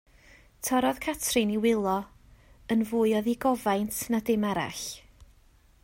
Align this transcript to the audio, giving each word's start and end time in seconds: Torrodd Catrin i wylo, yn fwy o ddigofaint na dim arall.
Torrodd 0.67 1.01
Catrin 1.05 1.51
i 1.57 1.59
wylo, 1.65 1.97
yn 2.75 2.81
fwy 2.93 3.13
o 3.19 3.21
ddigofaint 3.27 3.99
na 4.15 4.23
dim 4.31 4.49
arall. 4.55 4.83